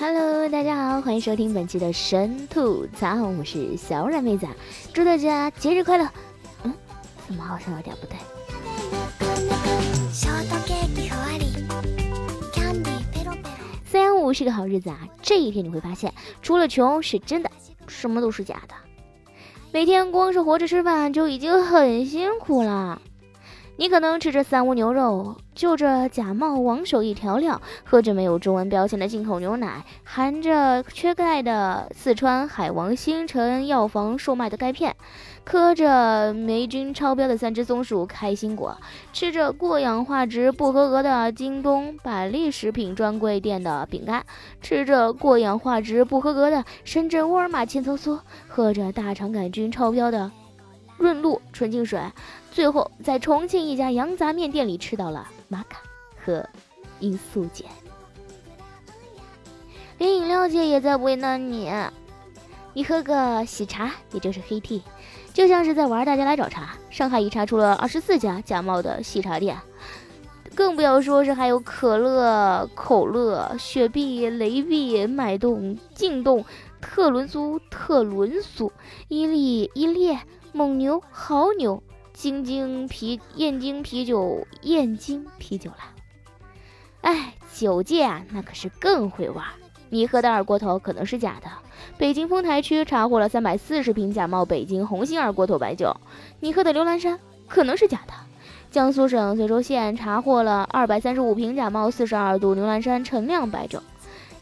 [0.00, 4.46] Hello，大家好，欢迎收听本期的神吐槽，我是小软妹子，
[4.92, 6.08] 祝大家节日快乐。
[6.62, 6.72] 嗯，
[7.26, 8.16] 怎么好像有点不对？
[13.90, 17.50] 三幺五是个好日子啊，这一天你会发现，除了穷是真的，
[17.88, 18.74] 什么都是假的。
[19.72, 23.02] 每天光是活着吃饭就已经很辛苦了。
[23.80, 34.96] 你可能吃着三无牛肉，就着假冒王手艺调料，喝着没有中文标签的进口牛奶，含着缺钙的四川海王星辰药房售卖的钙片，
[35.44, 38.76] 磕着霉菌超标的三只松鼠开心果，
[39.12, 44.26] 吃着过氧化值不合格的京东百利食品专柜店的饼干，
[44.60, 50.28] 吃着过氧化值不合格的深圳沃尔玛千层酥，喝着大肠杆菌超标的
[50.98, 52.00] 润露纯净水。
[52.50, 55.80] 最后，在重庆一家羊杂面店里吃到了玛卡
[56.22, 56.44] 和
[57.00, 57.64] 罂粟碱，
[59.98, 61.72] 连饮料界也在为难你。
[62.74, 64.82] 你喝个喜茶，也就是黑 T，
[65.32, 66.76] 就像是在玩大家来找茬。
[66.90, 69.56] 上海已查出了二十四家假冒的喜茶店，
[70.54, 76.44] 更不要说是还有可乐、口乐、雪碧、雷碧、脉动、劲动、
[76.80, 78.72] 特仑苏、特仑苏、
[79.08, 80.16] 伊利、伊利、
[80.52, 81.82] 蒙牛、豪牛。
[82.14, 85.76] 京津啤燕京啤酒燕京啤酒了，
[87.02, 89.46] 哎，酒界啊，那可是更会玩。
[89.88, 91.48] 你喝的二锅头可能是假的，
[91.96, 95.96] 北京丰台区查获了三百四十瓶假冒北京红星二锅头白酒。
[96.40, 98.12] 你喝的刘兰山可能是假的，
[98.72, 103.80] 江苏省随州县查获了二百三十五瓶假冒四十二度牛栏山陈酿白酒。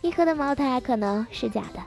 [0.00, 1.82] 你喝的茅台可能是假的，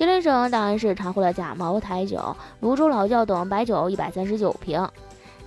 [0.00, 4.88] 吉林省档案室查获了假茅台酒、泸州老窖等白酒一百三十九瓶。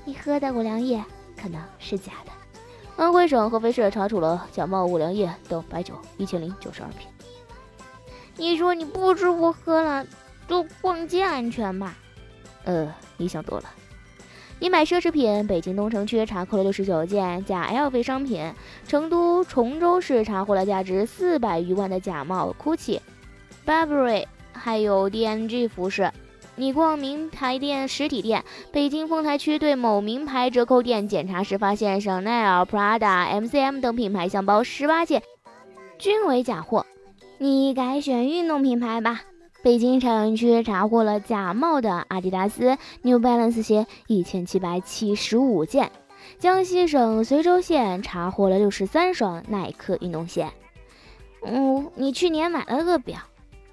[0.06, 1.04] 你喝的五粮液
[1.36, 2.32] 可能是假的。
[2.96, 7.08] 安徽省合肥市查处了假冒五粮液等白酒一千零九十二瓶。
[8.38, 10.06] 你说你不吃不喝了，
[10.48, 11.96] 就逛街安全吧？
[12.66, 13.66] 呃，你想多了。
[14.60, 18.54] 你买奢侈品，北京东城区查扣了六十九件假 LV 商品，
[18.88, 23.00] 成都崇州市查获了价值四百余万的假冒 GUCCI、
[23.66, 26.12] Burberry 还有 DNG 服饰。
[26.56, 35.24] 你逛名牌店实体店，北京丰台区对某名牌折扣店检查时发现香奈儿、Prada、MCM 等品牌箱包十八件，
[35.98, 36.86] 均为假货。
[37.40, 39.22] 你改选运动品牌吧？
[39.64, 45.92] 北京朝阳区查获了假冒的阿迪达斯、New Balance 鞋一千七百七十五件。
[46.38, 50.52] 江西省随州县查获了六十三双耐克运动鞋。
[51.44, 53.18] 嗯，你去年买了个表，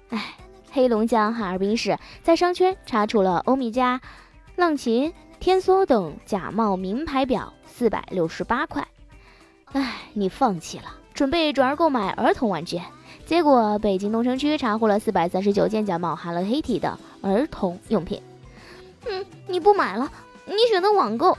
[0.09, 0.35] 哎。
[0.71, 3.99] 黑龙江哈尔滨市在商圈查处了欧米茄、
[4.55, 8.87] 浪琴、天梭等假冒名牌表四百六十八块。
[9.73, 12.79] 唉，你放弃了，准备转而购买儿童玩具，
[13.25, 18.21] 结果北京东城区查获了四百三十九件假冒 Hello Kitty 的儿童用品。
[19.05, 20.11] 嗯，你不买了，
[20.45, 21.37] 你选择网购。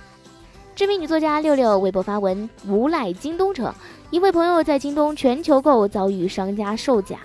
[0.75, 3.73] 知名女作家六六微博发文无赖京东称，
[4.11, 7.19] 一位朋友在京东全球购遭遇商家售假。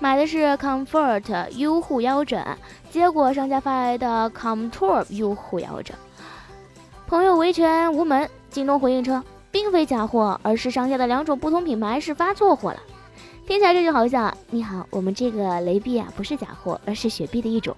[0.00, 2.44] 买的是 Comfort 优护腰枕，
[2.90, 5.96] 结果商家发来的 Comtour 优护腰枕，
[7.06, 8.28] 朋友维权无门。
[8.50, 12.80] 京东回应称，并非假货，而是商家的两种不同品牌是发错货了。
[13.46, 17.76] 听起来这就好像，你好，我们这个雷碧啊不是假货，而是雪碧的一种。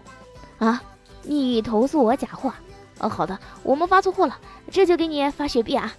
[0.59, 0.81] 啊，
[1.23, 2.53] 你投诉我假货？
[3.01, 4.39] 哦，好的，我们发错货了，
[4.71, 5.93] 这就给你发雪碧啊。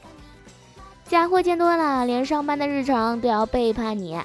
[1.05, 4.21] 假货见多了，连上班的日常都要背叛你。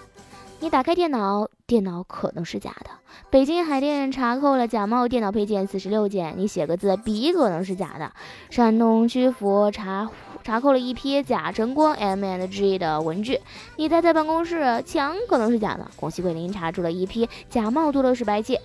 [0.60, 1.48] 你打开电脑。
[1.66, 2.90] 电脑可能是假的。
[3.28, 6.34] 北京海淀查扣了假冒电脑配件四十六件。
[6.36, 8.12] 你写个字，笔可能是假的。
[8.50, 10.08] 山东曲阜查
[10.44, 13.40] 查扣了一批假晨光 M and G 的文具。
[13.76, 15.90] 你待在办公室，墙可能是假的。
[15.96, 18.56] 广西桂林查出了一批假冒多乐士白气。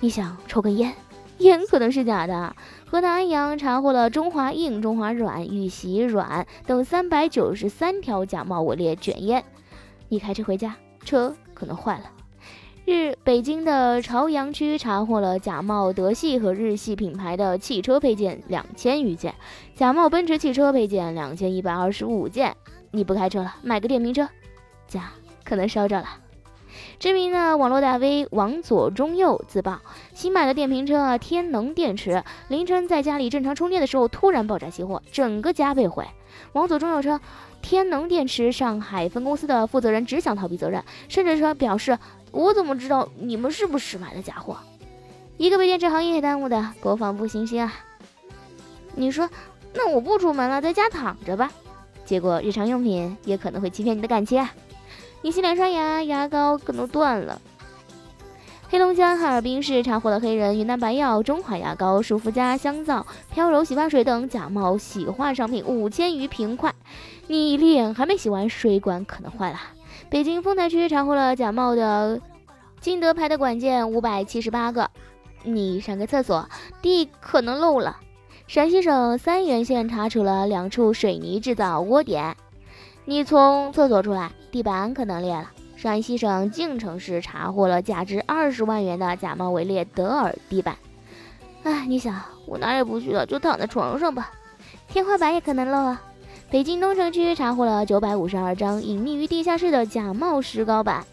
[0.00, 0.92] 你想抽根烟，
[1.38, 2.56] 烟可能是假的。
[2.84, 9.44] 河南安阳查获了中华硬、中华软、玉玺软等三百九十三条假冒伪劣卷烟。
[10.08, 10.74] 你开车回家，
[11.04, 12.10] 车可能坏了。
[12.90, 19.32] 日，北京的朝阳区查获了假冒德系和日系品牌的汽车配件两千余件，
[19.76, 22.56] 假冒奔驰汽车配件两千一百二十五件。
[22.90, 24.28] 你不开车了，买个电瓶车，
[24.88, 25.12] 家
[25.44, 26.08] 可能烧着了。
[26.98, 29.80] 知名的网络大 V 王左中右自曝，
[30.12, 36.04] 新买的电瓶车天能电池，凌晨在家里正常充电的时候突然爆炸熄火，整个家被毁。
[36.52, 37.20] 王左中右称，
[37.60, 41.98] 天能电池上海分公司的负责人只想逃避责任，甚至说表示
[42.32, 44.56] 我怎么知道你们是不是买的假货？
[45.36, 47.72] 一个被电池行业耽误的国防部星星啊！
[48.94, 49.28] 你说，
[49.74, 51.50] 那我不出门了，在家躺着吧？
[52.04, 54.52] 结果日常用品也可能会欺骗你的感情啊！
[55.22, 57.40] 你洗脸刷牙，牙膏可能断了。
[58.68, 66.72] 黑龙江哈尔滨市查获了黑人云南白药、中华牙膏、舒肤佳香皂、飘柔洗发水等假冒洗化商品五千余瓶块。
[67.26, 69.58] 你脸还没洗完，水管可能坏了。
[70.10, 72.20] 北京丰台区查获了假冒的
[72.80, 74.90] 金德牌的管件五百七十八个。
[75.44, 76.48] 你上个厕所，
[76.82, 77.96] 地可能漏了。
[78.48, 82.36] 陕西省三原县查处了两处水泥制造窝点。
[83.04, 85.48] 你从厕所出来，地板可能裂了。
[85.76, 90.76] 陕西省晋城市查获了价值二十万元的假冒伪劣德尔地板。
[91.62, 94.32] 哎，你想，我哪也不去了，就躺在床上吧。
[94.88, 96.02] 天花板也可能漏啊。
[96.50, 101.06] 北京东城区查获了九百五十二张隐匿于地下室的假冒石膏板。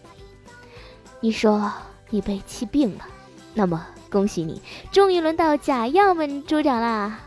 [1.20, 1.72] 你说
[2.10, 3.06] 你被气病了，
[3.54, 7.20] 那么恭喜你，终于轮到假药们出场啦！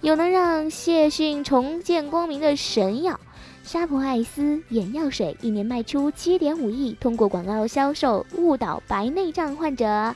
[0.00, 3.20] 有能让谢逊重见光明的神药——
[3.62, 10.14] 沙普艾斯眼药水，一年卖出七点五亿，通过广告销售误导白内障患者；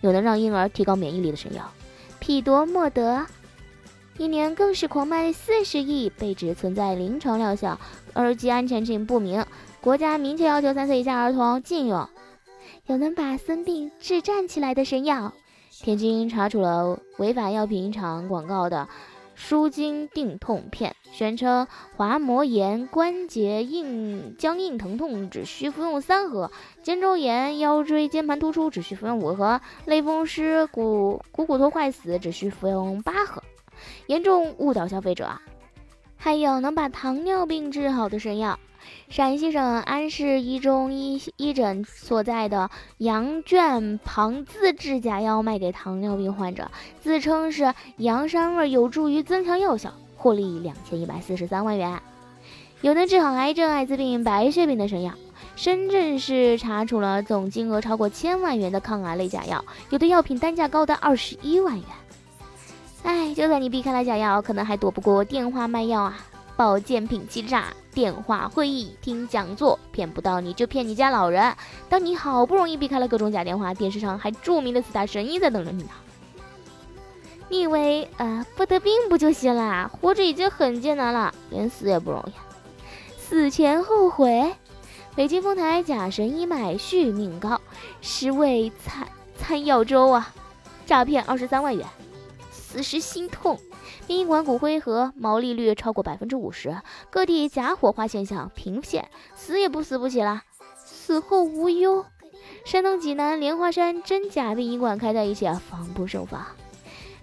[0.00, 1.62] 有能让婴儿提高免疫力的神药——
[2.18, 3.24] 匹多莫德，
[4.18, 7.78] 一年更是狂卖四十亿，被指存在临床疗效，
[8.14, 9.44] 而其安全性不明，
[9.80, 12.08] 国家明确要求三岁以下儿童禁用；
[12.86, 15.32] 有能把孙膑治站起来的神药。
[15.82, 18.88] 天津查处了违反药品厂广告的
[19.34, 21.66] 舒筋定痛片，宣称
[21.96, 26.50] 滑膜炎、关节硬僵硬疼痛只需服用三盒，
[26.82, 33.42] 肩周炎、腰椎间盘突出只需服用五盒，类风湿、股股骨头坏死只需服用八盒，
[34.06, 35.40] 严重误导消费者啊。
[36.16, 38.58] 还有能把糖尿病治好的神药。
[39.08, 46.70] 陕西省安市一中医医诊所在的羊圈旁自制假药卖给糖尿病患者，
[47.02, 52.00] 自称是羊膻味有助于增强药效，获利两千一百四十三万元。
[52.80, 55.12] 有能治好癌症、艾滋病、白血病的神药。
[55.56, 61.84] 深圳市查处了总金额超过千万元的抗癌类假药，有的药品单价高达二十一万元。
[63.36, 66.16] 就算你避开了假药，可能还躲不过电话卖药啊！
[66.56, 67.64] 保健品欺诈。
[67.92, 71.54] 电话会议、听讲座，骗不到你就骗你家老人。
[71.86, 75.90] 当你好不容易避开了各种假电话，电视上还著名的四大神医在等着你呢。
[77.50, 79.90] 你以为呃不得病不就行了？
[79.92, 82.32] 活着已经很艰难了，连死也不容易。
[83.20, 84.50] 死前后悔。
[85.14, 87.60] 北京丰台假神医卖续命膏，
[88.00, 89.06] 十味参
[89.38, 90.32] 参药粥啊，
[90.86, 91.86] 诈骗二十三万元。
[92.76, 93.58] 此时心痛。
[94.06, 96.76] 殡仪馆骨灰盒毛利率超过百分之五十，
[97.08, 100.42] 各地假火化现象频现，死也不死不起了，
[100.84, 102.04] 死后无忧。
[102.66, 106.44] 山东济南莲花山真假殡仪馆开在一起，防不胜防。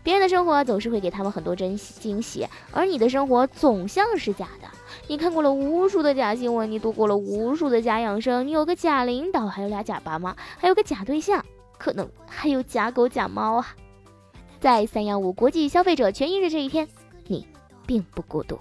[0.02, 4.68] 别人的生活总是会给他们很多真惊喜，而你的生活总像是假的。
[5.08, 11.46] 你看过了无数的假新闻，你度过了无数的假养生，你有个假领导，还有俩假爸妈，还有个假对象，
[11.78, 13.76] 可能还有假狗假猫啊。
[14.64, 16.88] 在三幺五国际消费者权益日这一天，
[17.28, 17.46] 你
[17.86, 18.58] 并不孤独。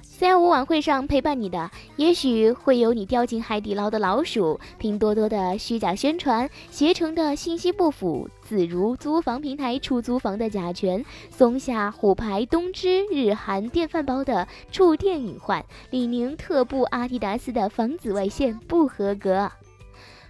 [0.00, 19.50] 三幺五晚会上陪伴你的，也许会有你掉进海底捞的老鼠、拼多多的虚假宣传、携程的信息不符、自如租房平台出租房的甲醛、松下虎牌东芝日韩电饭煲的触电隐患、李宁特步阿迪达斯的防紫外线不合格。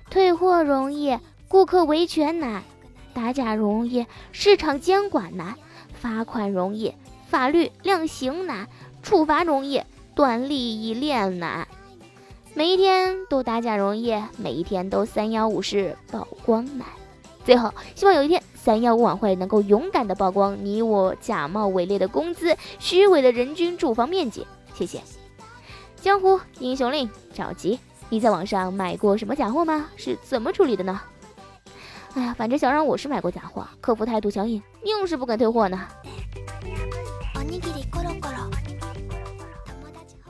[0.08, 2.62] 退货容易，顾客维权难。
[3.14, 5.54] 打假容易，市场监管难；
[5.94, 6.94] 罚款容易，
[7.28, 8.66] 法律量刑难；
[9.02, 9.82] 处罚容易，
[10.14, 11.66] 断利益链难。
[12.54, 16.86] 每一天都打假容易，每一天都三幺五是曝光难。
[17.44, 24.46] 最后，希望有一天三幺五晚会能够勇敢的曝光你我假冒伪劣的工资、虚伪的人均住房面积。
[24.74, 25.00] 谢谢。
[25.96, 27.78] 江湖英雄令，着急！
[28.08, 29.86] 你在网上买过什么假货吗？
[29.96, 31.00] 是怎么处理的呢？
[32.14, 35.88] 哎呀，反正小让我是买过假货，客服态度强硬，硬是不肯退货呢。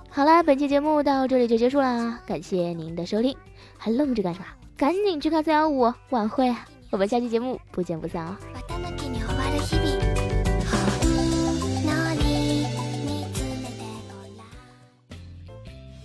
[0.08, 3.36] 好啦，本期节目到这里就结束啦，感谢您的收听，
[3.76, 4.40] 还愣着干啥？
[4.76, 6.64] 赶紧去看三幺五晚会啊！
[6.90, 8.36] 我们下期节目不见不散哦。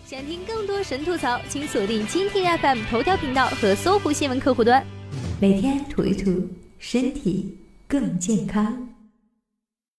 [0.05, 4.86] 想听更多神吐槽，请锁定蜻蜓 FM 头条频道和搜狐新闻客户端。
[5.39, 6.48] 每天吐一吐，
[6.79, 8.89] 身体更健康。